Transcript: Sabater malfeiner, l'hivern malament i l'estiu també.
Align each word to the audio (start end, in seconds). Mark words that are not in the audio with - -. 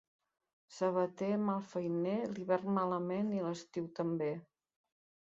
Sabater 0.75 1.27
malfeiner, 1.49 2.23
l'hivern 2.37 2.71
malament 2.77 3.29
i 3.35 3.43
l'estiu 3.49 3.85
també. 4.01 4.31